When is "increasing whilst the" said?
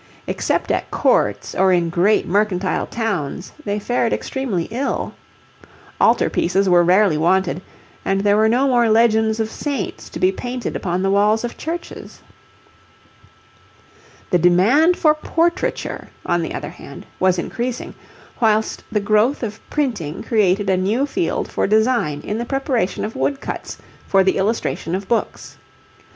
17.37-18.99